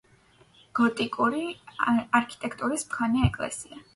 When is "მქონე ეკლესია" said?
2.89-3.81